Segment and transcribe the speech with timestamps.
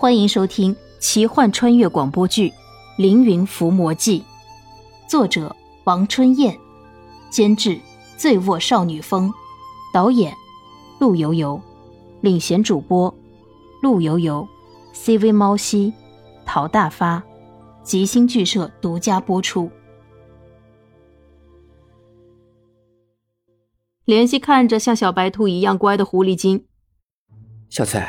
[0.00, 2.50] 欢迎收听奇幻穿越广播剧
[2.98, 4.20] 《凌云伏魔记》，
[5.10, 6.56] 作者王春燕，
[7.30, 7.80] 监制
[8.16, 9.34] 醉卧少女风，
[9.92, 10.32] 导演
[11.00, 11.60] 陆游游，
[12.20, 13.12] 领衔主播
[13.82, 14.46] 陆游游
[14.94, 15.92] ，CV 猫西，
[16.46, 17.20] 陶大发，
[17.82, 19.68] 吉星剧社独家播出。
[24.06, 26.66] 怜惜看着像小白兔一样乖的狐狸精，
[27.68, 28.00] 小翠。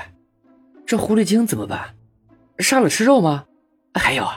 [0.89, 1.93] 这狐狸精怎么办？
[2.57, 3.45] 杀了吃肉吗？
[3.93, 4.27] 还有，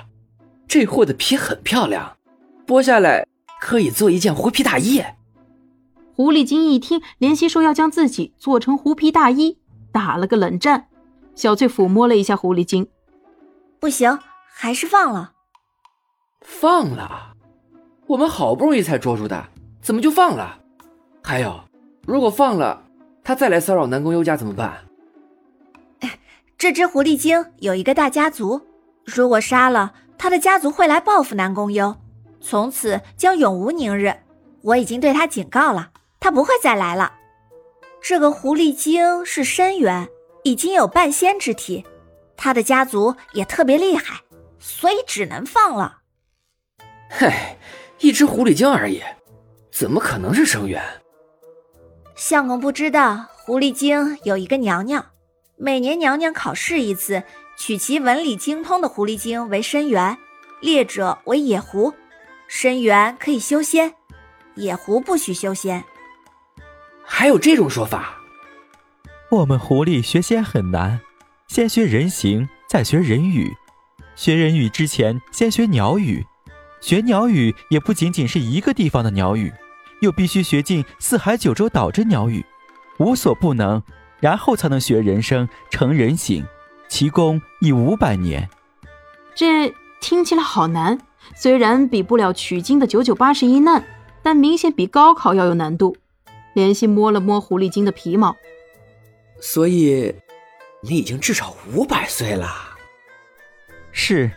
[0.69, 2.19] 这货的皮很漂亮，
[2.67, 3.27] 剥下来
[3.59, 5.03] 可以做一件狐皮大衣。
[6.15, 9.57] 狐狸精一听莲溪说要将自己做成狐皮大衣，
[9.93, 10.89] 打了个冷战。
[11.35, 12.87] 小翠抚摸了一下狐狸精，
[13.81, 14.19] 不行，
[14.55, 15.33] 还是放了。
[16.43, 17.33] 放了？
[18.09, 19.43] 我们好不容易才捉住的，
[19.81, 20.59] 怎么就放了？
[21.23, 21.59] 还有，
[22.07, 22.85] 如果放了，
[23.25, 24.85] 他再来骚扰南宫优家怎么办？
[26.63, 28.61] 这只狐狸精有一个大家族，
[29.05, 31.97] 如果杀了他的家族，会来报复南宫优，
[32.41, 34.15] 从此将永无宁日。
[34.61, 35.91] 我已经对他警告了，
[36.21, 37.15] 他不会再来了。
[38.01, 40.09] 这个狐狸精是深渊，
[40.45, 41.85] 已经有半仙之体，
[42.37, 44.21] 他的家族也特别厉害，
[44.61, 45.99] 所以只能放了。
[47.11, 47.59] 嗨，
[47.99, 49.03] 一只狐狸精而已，
[49.73, 50.81] 怎么可能是生源？
[52.15, 55.05] 相公不知道，狐狸精有一个娘娘。
[55.65, 57.23] 每年娘娘考试一次，
[57.57, 60.19] 取其文理精通的狐狸精为深元，
[60.61, 61.95] 劣者为野狐。
[62.49, 63.95] 深元可以修仙，
[64.57, 65.85] 野狐不许修仙。
[67.05, 68.17] 还有这种说法？
[69.31, 71.01] 我们狐狸学仙很难，
[71.47, 73.55] 先学人形，再学人语。
[74.17, 76.27] 学人语之前，先学鸟语。
[76.81, 79.53] 学鸟语也不仅仅是一个地方的鸟语，
[80.01, 82.45] 又必须学尽四海九州岛之鸟语，
[82.99, 83.81] 无所不能。
[84.23, 86.47] 然后才能学人生成人形，
[86.89, 88.49] 其功已五百年。
[89.35, 91.01] 这听起来好难，
[91.35, 93.85] 虽然比不了取经的九九八十一难，
[94.23, 95.97] 但明显比高考要有难度。
[96.55, 98.37] 莲心摸了摸狐狸精的皮毛，
[99.41, 100.15] 所以
[100.83, 102.49] 你已经至少五百岁了。
[103.91, 104.31] 是，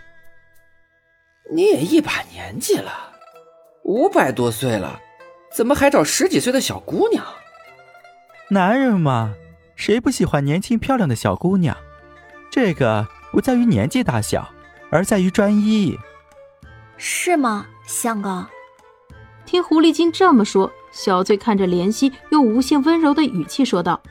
[1.54, 2.92] 你也一把年纪了，
[3.84, 5.00] 五百多岁了，
[5.54, 7.24] 怎么还找十几岁的小姑娘？
[8.50, 9.36] 男人嘛。
[9.76, 11.76] 谁不喜欢年轻漂亮的小姑娘？
[12.50, 14.50] 这个不在于年纪大小，
[14.90, 15.98] 而在于专一。
[16.98, 18.46] 是吗，相公？
[19.46, 24.02] 听狐狸精这么说，小翠看着怜惜，用无限温柔的语气说道。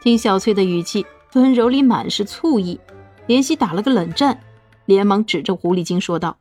[0.00, 1.04] 听小翠的语气，
[1.34, 2.80] 温柔里满是醋意。
[3.26, 4.40] 怜惜打了个冷战，
[4.84, 6.38] 连忙指着狐狸精说道：“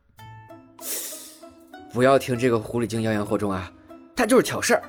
[1.92, 3.72] 不要听这个狐狸精妖言惑众啊，
[4.16, 4.84] 她就是挑事儿。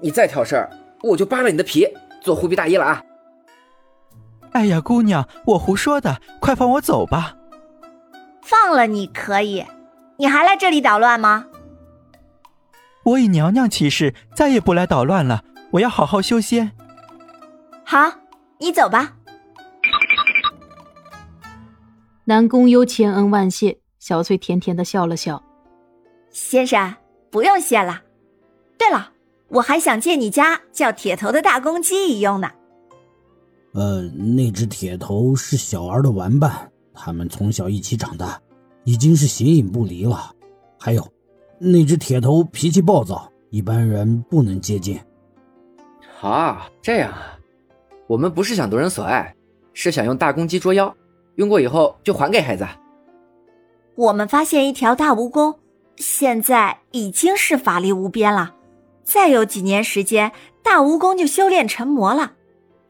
[0.00, 0.70] 你再挑事儿，
[1.02, 1.86] 我就扒了你的皮。”
[2.28, 3.02] 做狐皮大衣了啊！
[4.52, 7.34] 哎呀，姑娘，我胡说的，快放我走吧。
[8.42, 9.64] 放了你可以，
[10.18, 11.46] 你还来这里捣乱吗？
[13.04, 15.42] 我以娘娘起誓，再也不来捣乱了。
[15.70, 16.70] 我要好好修仙。
[17.82, 18.12] 好，
[18.58, 19.14] 你走吧。
[22.24, 25.42] 南宫幽千恩万谢，小翠甜甜的笑了笑。
[26.30, 26.94] 先生，
[27.30, 28.02] 不用谢了。
[28.76, 29.12] 对了。
[29.48, 32.50] 我还想借你家叫铁头的大公鸡一用呢。
[33.74, 38.40] 呃，那只铁头是小儿的玩伴，他们从小一起长大，
[38.84, 40.32] 已经是形影不离了。
[40.78, 41.06] 还有，
[41.58, 44.98] 那只铁头脾气暴躁，一般人不能接近。
[46.20, 47.38] 啊，这样啊，
[48.06, 49.34] 我们不是想夺人所爱，
[49.72, 50.94] 是想用大公鸡捉妖，
[51.36, 52.66] 用过以后就还给孩子。
[53.94, 55.56] 我们发现一条大蜈蚣，
[55.96, 58.54] 现在已经是法力无边了。
[59.08, 60.32] 再有几年时间，
[60.62, 62.32] 大蜈蚣就修炼成魔了。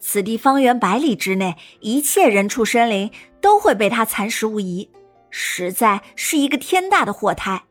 [0.00, 4.90] 此地方圆百里之内，一切人畜生灵都会被他蚕食无疑，
[5.30, 7.62] 实在是一个天大的祸胎。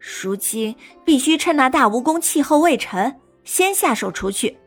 [0.00, 3.14] 如今必须趁那大蜈蚣气候未成，
[3.44, 4.58] 先下手除去。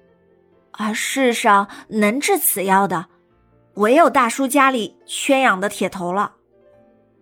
[0.71, 3.07] 而世上能治此妖的，
[3.73, 6.35] 唯有大叔家里圈养的铁头了。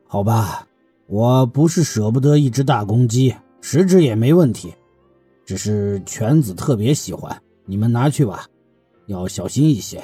[0.08, 0.68] 好吧，
[1.08, 4.76] 我不是舍不得一只大公鸡，十只也没问题。
[5.48, 8.46] 只是犬子特别喜欢，你们拿去吧，
[9.06, 10.04] 要小心一些。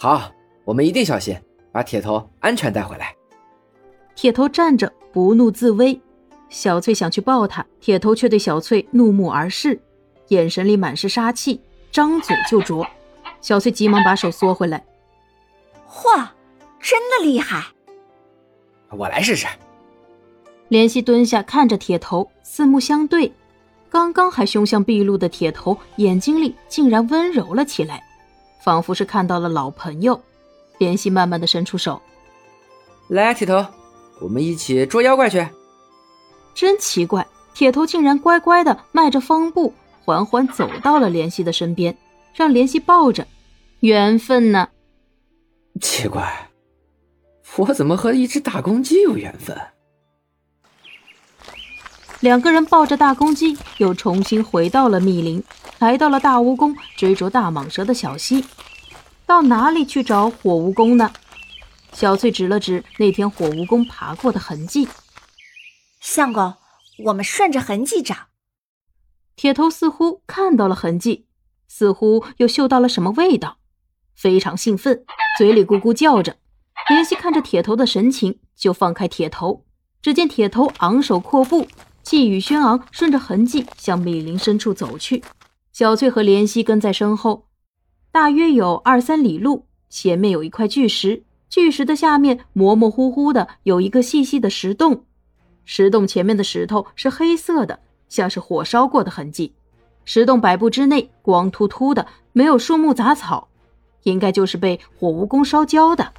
[0.00, 0.32] 好，
[0.64, 1.40] 我们一定小心，
[1.70, 3.14] 把铁头安全带回来。
[4.16, 6.00] 铁头站着不怒自威，
[6.48, 9.80] 小翠想去抱他，铁头却对小翠怒目而视，
[10.26, 11.60] 眼神里满是杀气，
[11.92, 12.84] 张嘴就啄。
[13.40, 14.84] 小翠急忙把手缩回来。
[15.88, 16.26] 嚯，
[16.80, 17.64] 真的厉害！
[18.90, 19.46] 我来试试。
[20.68, 23.32] 怜惜蹲下看着铁头，四目相对。
[23.96, 28.04] 刚刚还凶相毕露的铁头，眼睛里竟然温柔了起来，
[28.62, 30.20] 仿佛是看到了老朋友。
[30.76, 31.98] 莲希慢慢的伸出手，
[33.08, 33.64] 来，铁头，
[34.20, 35.48] 我们一起捉妖怪去。
[36.54, 39.72] 真奇怪，铁头竟然乖乖的迈着方步，
[40.04, 41.96] 缓缓走到了莲希的身边，
[42.34, 43.26] 让莲希抱着。
[43.80, 44.68] 缘分呢？
[45.80, 46.50] 奇怪，
[47.56, 49.56] 我怎么和一只大公鸡有缘分？
[52.26, 55.40] 两个人抱着大公鸡，又重新回到了密林，
[55.78, 58.44] 来到了大蜈蚣追逐大蟒蛇的小溪。
[59.24, 61.12] 到哪里去找火蜈蚣呢？
[61.92, 64.88] 小翠指了指那天火蜈蚣爬过的痕迹。
[66.00, 66.54] 相公，
[67.04, 68.16] 我们顺着痕迹找。
[69.36, 71.26] 铁头似乎看到了痕迹，
[71.68, 73.58] 似乎又嗅到了什么味道，
[74.16, 75.04] 非常兴奋，
[75.38, 76.38] 嘴里咕咕叫着。
[76.88, 79.64] 莲希看着铁头的神情，就放开铁头。
[80.02, 81.68] 只见铁头昂首阔步，
[82.06, 85.24] 气宇轩昂，顺着痕迹向密林深处走去。
[85.72, 87.46] 小翠和莲溪跟在身后。
[88.12, 95.04] 大约有二三里路，前面有一块巨石，巨石的下面模模糊糊的有一个细细的石洞，
[95.64, 99.56] 石洞前面的石头是黑色的，像是火烧过的痕迹。
[100.04, 103.48] 石洞百步之内光秃秃的，没有树木杂草，
[104.04, 106.12] 应该就是被火蜈蚣烧焦的。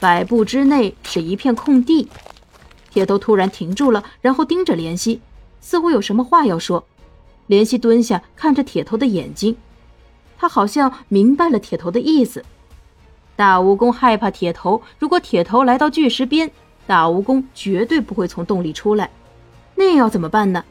[0.00, 2.08] 百步之内是一片空地，
[2.94, 5.20] 铁头突然停住了，然后盯着莲溪，
[5.60, 6.84] 似乎有什么话要说。
[7.48, 9.56] 莲溪蹲下，看着铁头的眼睛。
[10.38, 12.44] 他好像明白了铁头的意思。
[13.34, 16.48] 大蜈蚣害怕铁头，如果铁头来到巨石边，
[16.86, 19.10] 大蜈蚣绝对不会从洞里出来。
[19.74, 20.64] 那要怎么办呢？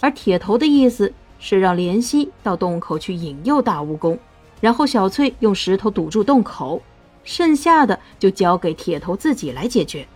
[0.00, 4.16] 而铁头的意思是让莲溪到洞口去引诱大蜈蚣，
[4.62, 6.80] 然后小翠用石头堵住洞口，
[7.22, 10.08] 剩下的就交给铁头自己来解决。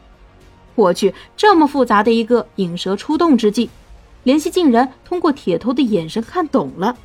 [0.78, 3.68] 我去，这么复杂的一个引蛇出洞之计，
[4.24, 6.96] 怜惜竟然通过铁头的眼神看懂了。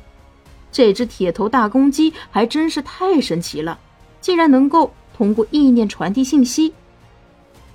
[0.70, 3.78] 这只铁头大公鸡还真是太神奇了，
[4.20, 6.72] 竟然能够通过意念传递信息。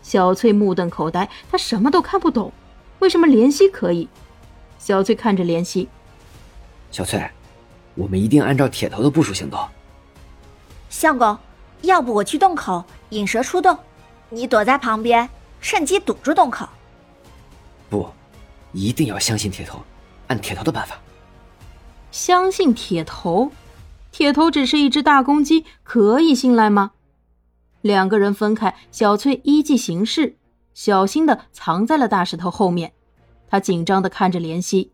[0.02, 2.52] 小翠目瞪口呆，她什么都看不懂，
[3.00, 4.08] 为什么怜惜可以？
[4.78, 5.90] 小翠看着怜惜，
[6.90, 7.30] 小翠，
[7.96, 9.60] 我们一定按照铁头的部署行动。
[10.90, 11.38] 相公，
[11.82, 13.78] 要不我去洞口引蛇出洞，
[14.30, 15.30] 你躲在旁边，
[15.62, 16.68] 趁机堵住洞口。
[17.90, 18.08] 不，
[18.72, 19.80] 一定要相信铁头，
[20.28, 21.00] 按铁头的办法。
[22.12, 23.52] 相信铁头，
[24.12, 26.92] 铁头只是一只大公鸡，可以信赖吗？
[27.82, 30.36] 两个人分开，小翠依计行事，
[30.74, 32.94] 小心的藏在了大石头后面。
[33.50, 34.92] 他紧张的看着莲溪，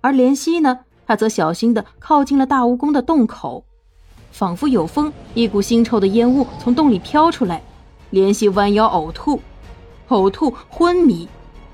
[0.00, 3.64] 而莲溪呢，她则小心的靠近了大蜈蚣的洞口。
[4.32, 7.62] 仿佛有风，一股腥臭的烟雾从洞里飘出来。
[8.10, 9.40] 莲溪弯腰呕吐，
[10.08, 11.28] 呕吐昏迷。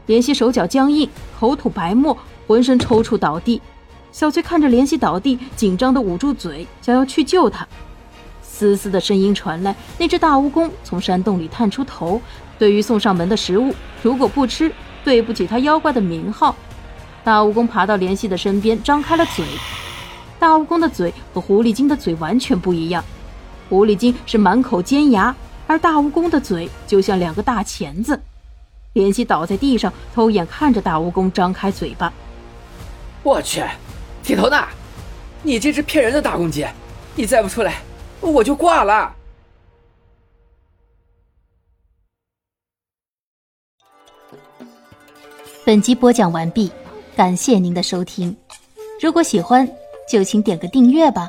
[0.06, 1.08] 莲溪手脚僵硬，
[1.38, 3.60] 口吐白沫，浑身抽搐倒地。
[4.10, 7.66] 小翠看着莲溪倒地，紧张的捂住嘴，想要去救他。
[8.42, 12.20] 嘶嘶的声音传来，那只大蜈蚣从山洞里探出头。
[12.58, 16.54] 对于送上门的食物，如果不吃，对不起他妖怪的名号。
[17.24, 19.44] 大蜈蚣爬到莲溪的身边，张开了嘴。
[20.38, 23.02] 大蜈蚣的嘴和狐狸精的嘴完全不一样，
[23.68, 25.34] 狐狸精是满口尖牙，
[25.72, 28.20] 而大蜈蚣的嘴就像两个大钳子。
[28.92, 32.12] 莲希倒在地上，偷眼看着大蜈蚣张开嘴巴。
[33.22, 33.64] 我去！
[34.22, 34.68] 铁头呢？
[35.42, 36.66] 你这只骗人的大公鸡，
[37.14, 37.80] 你再不出来，
[38.20, 39.16] 我就挂了。
[45.64, 46.70] 本集播讲完毕，
[47.16, 48.36] 感谢您的收听。
[49.00, 49.66] 如果喜欢，
[50.06, 51.26] 就请点个订阅吧。